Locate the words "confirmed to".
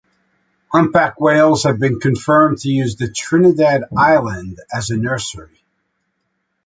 1.99-2.69